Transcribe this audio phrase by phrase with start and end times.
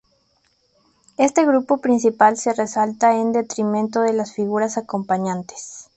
[1.17, 5.89] Este grupo principal se resalta en detrimento de las figuras acompañantes.